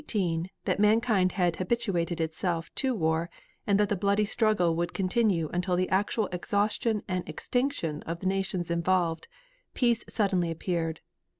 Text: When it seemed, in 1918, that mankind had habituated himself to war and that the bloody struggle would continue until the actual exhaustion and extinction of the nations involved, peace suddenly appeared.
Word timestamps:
When 0.01 0.05
it 0.05 0.09
seemed, 0.11 0.19
in 0.25 0.41
1918, 0.65 0.65
that 0.65 0.79
mankind 0.79 1.31
had 1.33 1.55
habituated 1.57 2.17
himself 2.17 2.73
to 2.73 2.95
war 2.95 3.29
and 3.67 3.79
that 3.79 3.87
the 3.87 3.95
bloody 3.95 4.25
struggle 4.25 4.75
would 4.75 4.95
continue 4.95 5.47
until 5.53 5.75
the 5.75 5.87
actual 5.89 6.25
exhaustion 6.31 7.03
and 7.07 7.29
extinction 7.29 8.01
of 8.01 8.19
the 8.19 8.25
nations 8.25 8.71
involved, 8.71 9.27
peace 9.75 10.03
suddenly 10.09 10.49
appeared. 10.49 11.01